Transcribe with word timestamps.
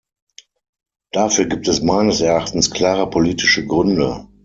Dafür 1.11 1.45
gibt 1.45 1.67
es 1.67 1.83
meines 1.83 2.21
Erachtens 2.21 2.71
klare 2.71 3.07
politische 3.07 3.67
Gründe. 3.67 4.27